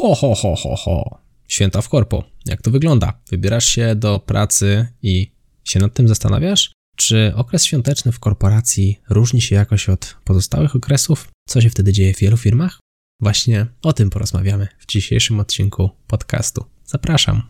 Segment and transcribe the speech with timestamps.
[0.00, 1.18] Ho, ho, ho, ho, ho.
[1.48, 2.24] Święta w korpo.
[2.46, 3.20] Jak to wygląda?
[3.30, 5.32] Wybierasz się do pracy i
[5.64, 6.72] się nad tym zastanawiasz?
[6.96, 11.28] Czy okres świąteczny w korporacji różni się jakoś od pozostałych okresów?
[11.48, 12.78] Co się wtedy dzieje w wielu firmach?
[13.20, 16.64] Właśnie o tym porozmawiamy w dzisiejszym odcinku podcastu.
[16.84, 17.42] Zapraszam.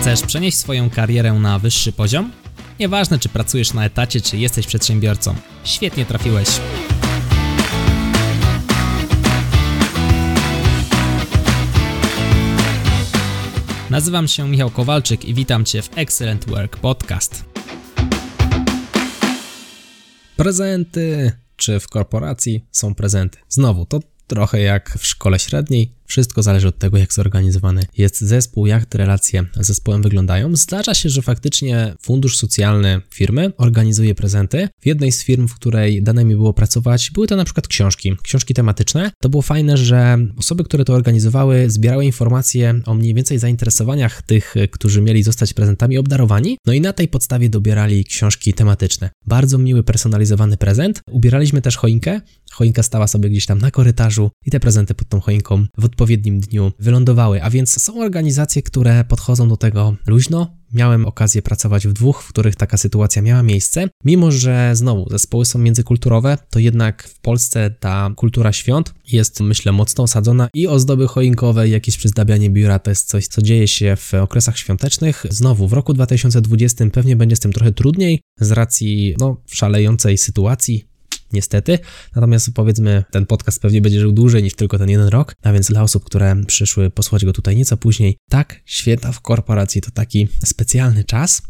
[0.00, 2.32] Chcesz przenieść swoją karierę na wyższy poziom?
[2.80, 5.34] Nieważne, czy pracujesz na etacie, czy jesteś przedsiębiorcą.
[5.64, 6.48] Świetnie trafiłeś.
[13.90, 17.44] Nazywam się Michał Kowalczyk i witam Cię w Excellent Work Podcast.
[20.36, 21.32] Prezenty.
[21.56, 23.38] Czy w korporacji są prezenty?
[23.48, 25.92] Znowu, to trochę jak w szkole średniej.
[26.06, 30.56] Wszystko zależy od tego, jak zorganizowany jest zespół, jak te relacje z zespołem wyglądają.
[30.56, 34.68] Zdarza się, że faktycznie fundusz socjalny firmy organizuje prezenty.
[34.80, 38.16] W jednej z firm, w której dane mi było pracować, były to na przykład książki,
[38.22, 39.10] książki tematyczne.
[39.20, 44.54] To było fajne, że osoby, które to organizowały, zbierały informacje o mniej więcej zainteresowaniach tych,
[44.70, 46.58] którzy mieli zostać prezentami obdarowani.
[46.66, 49.10] No i na tej podstawie dobierali książki tematyczne.
[49.26, 51.00] Bardzo miły, personalizowany prezent.
[51.10, 52.20] Ubieraliśmy też choinkę.
[52.60, 56.40] Choinka stała sobie gdzieś tam na korytarzu i te prezenty pod tą choinką w odpowiednim
[56.40, 57.42] dniu wylądowały.
[57.42, 62.28] A więc są organizacje, które podchodzą do tego luźno, Miałem okazję pracować w dwóch, w
[62.28, 63.88] których taka sytuacja miała miejsce.
[64.04, 69.72] Mimo, że znowu zespoły są międzykulturowe, to jednak w Polsce ta kultura świąt jest, myślę,
[69.72, 74.14] mocno osadzona i ozdoby choinkowe, jakieś przyzdabianie biura to jest coś, co dzieje się w
[74.14, 75.26] okresach świątecznych.
[75.30, 80.89] Znowu, w roku 2020 pewnie będzie z tym trochę trudniej z racji no, szalejącej sytuacji
[81.32, 81.78] niestety.
[82.14, 85.68] Natomiast powiedzmy, ten podcast pewnie będzie żył dłużej niż tylko ten jeden rok, a więc
[85.68, 90.28] dla osób, które przyszły posłuchać go tutaj nieco później, tak, święta w korporacji to taki
[90.44, 91.42] specjalny czas,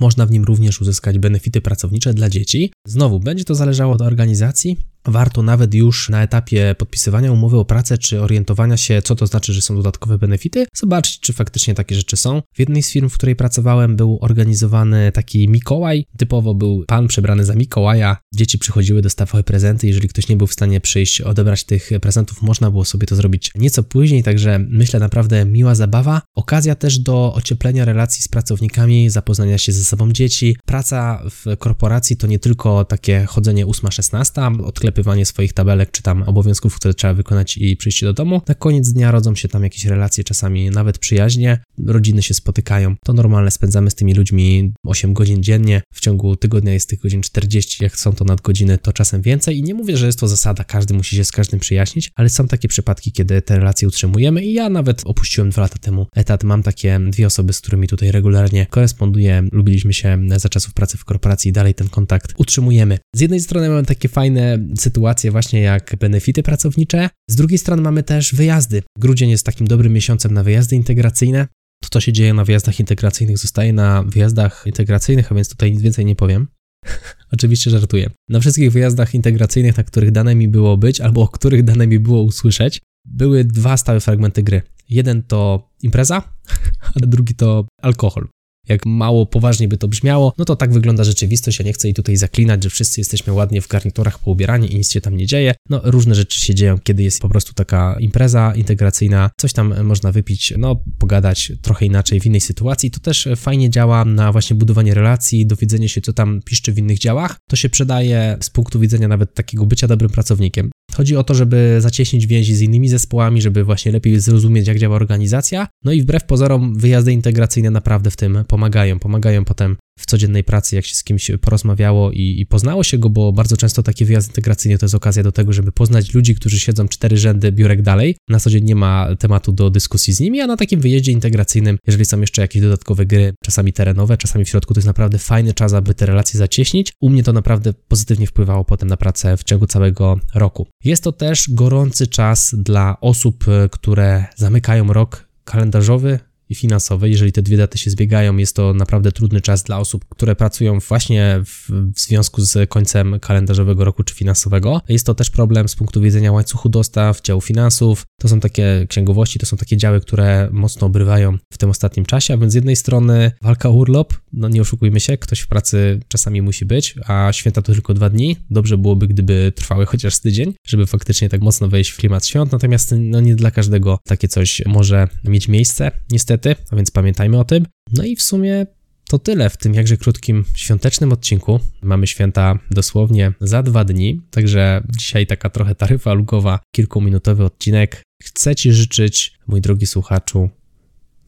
[0.00, 2.72] można w nim również uzyskać benefity pracownicze dla dzieci.
[2.86, 7.98] Znowu, będzie to zależało od organizacji, warto nawet już na etapie podpisywania umowy o pracę
[7.98, 12.16] czy orientowania się, co to znaczy, że są dodatkowe benefity, zobaczyć, czy faktycznie takie rzeczy
[12.16, 12.42] są.
[12.54, 16.04] W jednej z firm, w której pracowałem, był organizowany taki Mikołaj.
[16.18, 18.16] Typowo był pan przebrany za Mikołaja.
[18.34, 19.86] Dzieci przychodziły, dostawały prezenty.
[19.86, 23.50] Jeżeli ktoś nie był w stanie przyjść, odebrać tych prezentów, można było sobie to zrobić
[23.54, 26.22] nieco później, także myślę naprawdę miła zabawa.
[26.34, 30.56] Okazja też do ocieplenia relacji z pracownikami, zapoznania się ze sobą dzieci.
[30.66, 36.22] Praca w korporacji to nie tylko takie chodzenie 8-16, odklepanie przeklepywanie swoich tabelek czy tam
[36.22, 38.42] obowiązków, które trzeba wykonać i przyjść do domu.
[38.48, 42.94] Na koniec dnia rodzą się tam jakieś relacje, czasami nawet przyjaźnie, rodziny się spotykają.
[43.04, 47.22] To normalne, spędzamy z tymi ludźmi 8 godzin dziennie, w ciągu tygodnia jest tych godzin
[47.22, 49.58] 40, jak są to nadgodziny, to czasem więcej.
[49.58, 52.48] I nie mówię, że jest to zasada, każdy musi się z każdym przyjaźnić, ale są
[52.48, 54.44] takie przypadki, kiedy te relacje utrzymujemy.
[54.44, 58.12] I ja nawet opuściłem dwa lata temu etat, mam takie dwie osoby, z którymi tutaj
[58.12, 61.48] regularnie koresponduję, lubiliśmy się za czasów pracy w korporacji.
[61.48, 62.98] I dalej ten kontakt utrzymujemy.
[63.14, 67.10] Z jednej strony mamy takie fajne sytuacje właśnie jak benefity pracownicze.
[67.30, 68.82] Z drugiej strony mamy też wyjazdy.
[68.98, 71.48] Grudzień jest takim dobrym miesiącem na wyjazdy integracyjne.
[71.82, 75.82] To, co się dzieje na wyjazdach integracyjnych, zostaje na wyjazdach integracyjnych, a więc tutaj nic
[75.82, 76.48] więcej nie powiem.
[77.32, 78.10] Oczywiście żartuję.
[78.28, 81.98] Na wszystkich wyjazdach integracyjnych, na których dane mi było być, albo o których dane mi
[81.98, 84.62] było usłyszeć, były dwa stałe fragmenty gry.
[84.88, 86.22] Jeden to impreza,
[86.94, 88.28] a drugi to alkohol
[88.72, 91.58] jak mało poważnie by to brzmiało, no to tak wygląda rzeczywistość.
[91.58, 94.92] Ja nie chcę jej tutaj zaklinać, że wszyscy jesteśmy ładnie w garniturach poubierani i nic
[94.92, 95.54] się tam nie dzieje.
[95.70, 100.12] No różne rzeczy się dzieją, kiedy jest po prostu taka impreza integracyjna, coś tam można
[100.12, 102.90] wypić, no pogadać trochę inaczej w innej sytuacji.
[102.90, 106.98] To też fajnie działa na właśnie budowanie relacji, dowiedzenie się, co tam piszczy w innych
[106.98, 107.36] działach.
[107.50, 110.70] To się przydaje z punktu widzenia nawet takiego bycia dobrym pracownikiem.
[110.96, 114.96] Chodzi o to, żeby zacieśnić więzi z innymi zespołami, żeby właśnie lepiej zrozumieć, jak działa
[114.96, 115.68] organizacja.
[115.84, 118.98] No i wbrew pozorom, wyjazdy integracyjne naprawdę w tym pomagają.
[118.98, 123.10] Pomagają potem w codziennej pracy, jak się z kimś porozmawiało i, i, poznało się go,
[123.10, 126.60] bo bardzo często takie wyjazdy integracyjne to jest okazja do tego, żeby poznać ludzi, którzy
[126.60, 128.16] siedzą cztery rzędy biurek dalej.
[128.28, 131.78] Na co dzień nie ma tematu do dyskusji z nimi, a na takim wyjeździe integracyjnym,
[131.86, 135.54] jeżeli są jeszcze jakieś dodatkowe gry, czasami terenowe, czasami w środku, to jest naprawdę fajny
[135.54, 136.92] czas, aby te relacje zacieśnić.
[137.00, 140.66] U mnie to naprawdę pozytywnie wpływało potem na pracę w ciągu całego roku.
[140.84, 146.18] Jest to też gorący czas dla osób, które zamykają rok kalendarzowy,
[146.52, 147.08] i finansowe.
[147.08, 150.78] Jeżeli te dwie daty się zbiegają, jest to naprawdę trudny czas dla osób, które pracują
[150.78, 154.80] właśnie w, w, związku z końcem kalendarzowego roku czy finansowego.
[154.88, 158.06] Jest to też problem z punktu widzenia łańcuchu dostaw, działu finansów.
[158.20, 162.34] To są takie księgowości, to są takie działy, które mocno obrywają w tym ostatnim czasie,
[162.34, 166.00] a więc z jednej strony walka o urlop, no nie oszukujmy się, ktoś w pracy
[166.08, 168.36] czasami musi być, a święta to tylko dwa dni.
[168.50, 172.94] Dobrze byłoby, gdyby trwały chociaż tydzień, żeby faktycznie tak mocno wejść w klimat świąt, natomiast
[172.98, 177.44] no nie dla każdego takie coś może mieć miejsce, niestety niestety, a więc pamiętajmy o
[177.44, 177.66] tym.
[177.92, 178.66] No i w sumie
[179.08, 181.60] To tyle w tym jakże krótkim świątecznym odcinku.
[181.82, 188.02] Mamy święta dosłownie za dwa dni, także dzisiaj taka trochę taryfa ulgowa, kilkuminutowy odcinek.
[188.22, 190.50] Chcę Ci życzyć, mój drogi słuchaczu,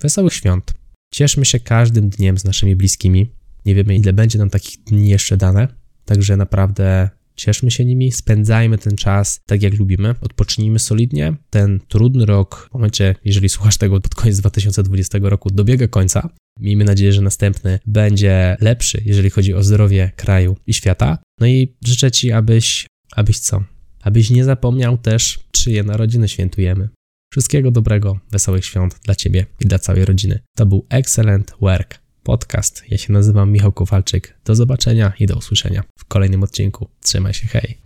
[0.01, 0.75] wesołych świąt.
[1.13, 3.31] Cieszmy się każdym dniem z naszymi bliskimi.
[3.67, 5.69] Nie wiemy, ile będzie nam takich dni jeszcze dane,
[6.05, 11.35] także naprawdę cieszmy się nimi, spędzajmy ten czas tak, jak lubimy, odpocznijmy solidnie.
[11.51, 16.29] Ten trudny rok, w momencie, jeżeli słuchasz tego pod koniec 2020 roku, dobiega końca.
[16.61, 21.19] Miejmy nadzieję, że następny będzie lepszy, jeżeli chodzi o zdrowie kraju i świata.
[21.41, 23.65] No i życzę Ci, abyś, abyś co?
[24.03, 26.89] Abyś nie zapomniał też, czyje narodziny świętujemy.
[27.33, 30.41] Wszystkiego dobrego, wesołych świąt dla Ciebie i dla całej rodziny.
[30.57, 32.85] To był Excellent Work Podcast.
[32.89, 34.37] Ja się nazywam Michał Kowalczyk.
[34.45, 36.89] Do zobaczenia i do usłyszenia w kolejnym odcinku.
[37.01, 37.84] Trzymaj się, hej!